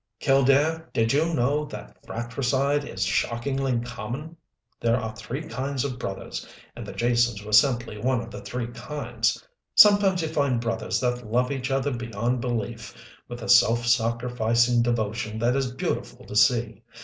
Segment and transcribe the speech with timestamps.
[0.19, 4.35] Killdare, did you know that fratricide is shockingly common?
[4.79, 8.65] There are three kinds of brothers, and the Jasons were simply one of the three
[8.65, 9.47] kinds.
[9.75, 12.95] Sometimes you find brothers that love each other beyond belief,
[13.27, 16.81] with a self sacrificing devotion that is beautiful to see.